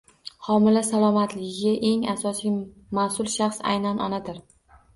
Homila 0.45 0.81
salomatligiga 0.87 1.75
eng 1.91 2.07
asosiy 2.15 2.57
mas’ul 3.01 3.33
shaxs 3.37 3.63
aynan 3.75 4.05
onadir. 4.11 4.45